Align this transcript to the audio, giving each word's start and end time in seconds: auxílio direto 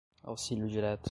auxílio 0.23 0.67
direto 0.67 0.99